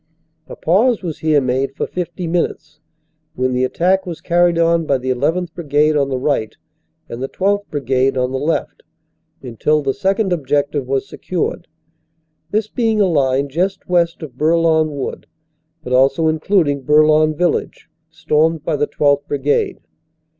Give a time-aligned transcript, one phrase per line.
[0.47, 2.79] A pause was here made for fifty minutes,
[3.35, 5.53] when the attack was carried on by the 1 1th.
[5.53, 6.57] Brigade on the right,
[7.07, 7.67] and the 12th.
[7.69, 8.81] Brigade on the left,
[9.43, 11.67] until the second objective was secured,
[12.49, 15.27] this being a line just west of Bourlon Wood
[15.83, 19.27] but also including Bourlon village, stormed by the 12th.
[19.27, 19.77] Brigade.